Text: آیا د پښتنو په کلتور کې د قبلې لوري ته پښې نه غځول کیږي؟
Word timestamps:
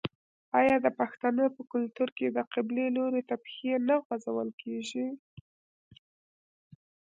آیا 0.59 0.75
د 0.85 0.87
پښتنو 0.99 1.45
په 1.55 1.61
کلتور 1.73 2.09
کې 2.17 2.27
د 2.29 2.39
قبلې 2.53 2.85
لوري 2.97 3.21
ته 3.29 3.35
پښې 3.45 3.73
نه 3.87 3.95
غځول 4.05 4.49
کیږي؟ 4.61 5.07